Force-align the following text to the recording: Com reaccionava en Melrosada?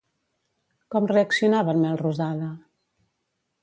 Com 0.95 1.11
reaccionava 1.13 1.79
en 1.79 1.85
Melrosada? 1.87 2.53